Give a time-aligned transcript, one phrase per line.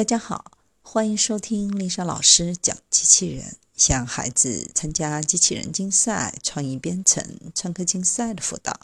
[0.00, 3.58] 大家好，欢迎收听丽莎老师讲机器人。
[3.76, 7.22] 向孩子参加机器人竞赛、创意编程、
[7.54, 8.80] 创客竞赛的辅导，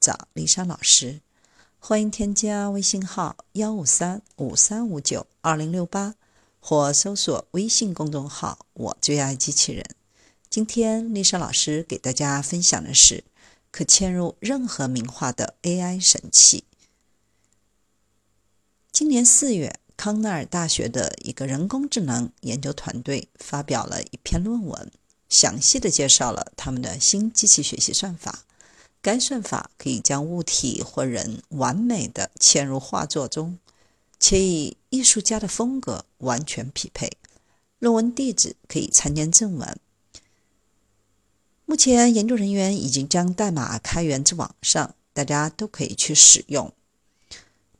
[0.00, 1.20] 找丽莎老师。
[1.78, 6.16] 欢迎添加微信号幺五三五三五九二零六八，
[6.58, 9.86] 或搜索微信公众号“我最爱机器人”。
[10.50, 13.22] 今天丽莎老师给大家分享的是
[13.70, 16.64] 可嵌入任何名画的 AI 神器。
[18.90, 19.78] 今年四月。
[19.96, 24.92] 康奈尔大学的一个人工智能研究团队发表了一篇论文，
[25.28, 28.44] 详细的介绍了他们的新机器学习算法。
[29.00, 33.58] 该算法可以将物体或人完美的嵌入画作中，
[34.18, 37.16] 且与艺术家的风格完全匹配。
[37.78, 39.78] 论文地址可以参见正文。
[41.64, 46.72] 目前，研究人员已经将代码开源至网上，大家都可以去使用。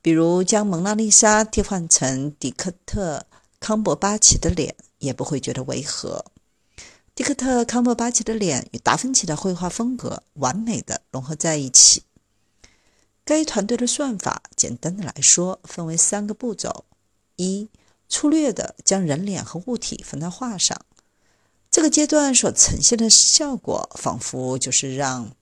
[0.06, 3.26] 比如将蒙娜丽莎替换成迪克特·
[3.58, 6.24] 康伯巴奇的脸，也不会觉得违和。
[7.12, 12.04] 迪克特·康伯巴奇的脸与达芬奇的绘画风格完美的融合在一起。
[13.24, 16.84] 该团队的算法，简单的来说，分为三个步骤：
[17.34, 17.68] 一、
[18.08, 20.80] 粗略的将人脸和物体放在画上。
[21.68, 25.32] 这个阶段所呈现的效果，仿佛就是让。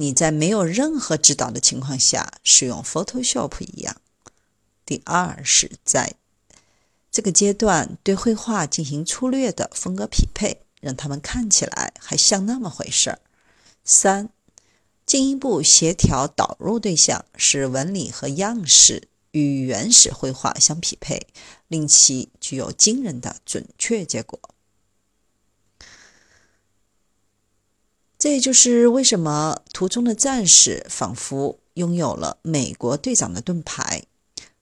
[0.00, 3.96] 你在没有任何指导的情况下使用 Photoshop 一样。
[4.86, 6.14] 第二是在
[7.10, 13.18] 这个阶段对绘画进行粗略的风格匹配，让它们看起来还像那么回事儿。
[13.84, 14.30] 三，
[15.04, 21.26] 进一步协调导入对象，使纹理和样式与原始绘画相匹配，
[21.66, 24.38] 令其具有惊人的准确结果。
[28.30, 34.04] 这就是为什么图中的战士仿佛拥有了美国队长的盾牌。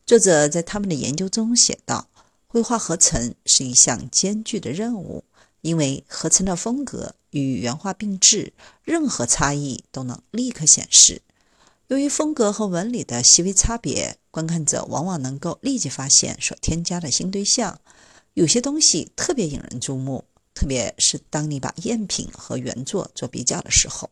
[0.07, 2.09] 作者在他们的研究中写道
[2.47, 5.25] ：“绘画合成是一项艰巨的任务，
[5.63, 8.53] 因为合成的风格与原画并置，
[8.85, 11.23] 任何差异都能立刻显示。
[11.89, 17.81] 由于风格和纹理的细微差别，观看者往往能够立即发现所添加的新对象。
[18.35, 20.25] 有些东西特别引人注目。”
[20.57, 24.09] 特别是当你把赝品和原作做比较的时候，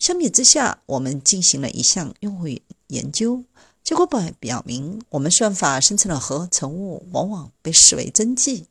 [0.00, 2.48] 相比之下，我们进行了一项用户
[2.88, 3.44] 研究，
[3.84, 8.66] 结果表表明，我们算法生成的合成物往往被视为真迹。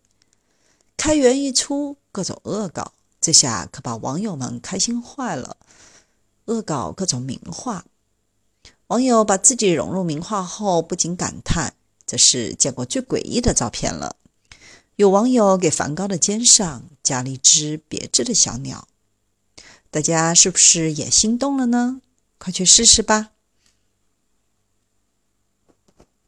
[0.97, 5.55] 开源一出，各种恶搞，这下可把网友们开心坏了。
[6.45, 7.85] 恶搞各种名画，
[8.87, 11.73] 网友把自己融入名画后，不禁感叹
[12.05, 14.17] ：“这是见过最诡异的照片了。”
[14.97, 18.87] 有网友给梵高的肩上加了一只别致的小鸟，
[19.91, 22.01] 大家是不是也心动了呢？
[22.37, 23.31] 快去试试吧！